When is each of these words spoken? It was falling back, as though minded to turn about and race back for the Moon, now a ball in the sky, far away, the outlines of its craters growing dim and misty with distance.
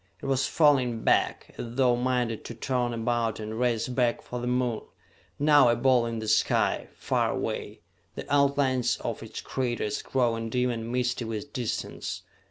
It 0.19 0.25
was 0.25 0.47
falling 0.47 1.03
back, 1.03 1.53
as 1.59 1.75
though 1.75 1.95
minded 1.95 2.43
to 2.45 2.55
turn 2.55 2.91
about 2.91 3.39
and 3.39 3.59
race 3.59 3.87
back 3.87 4.23
for 4.23 4.39
the 4.41 4.47
Moon, 4.47 4.81
now 5.37 5.69
a 5.69 5.75
ball 5.75 6.07
in 6.07 6.17
the 6.17 6.27
sky, 6.27 6.87
far 6.95 7.29
away, 7.29 7.81
the 8.15 8.25
outlines 8.33 8.97
of 9.01 9.21
its 9.21 9.41
craters 9.41 10.01
growing 10.01 10.49
dim 10.49 10.71
and 10.71 10.91
misty 10.91 11.23
with 11.25 11.53
distance. 11.53 12.23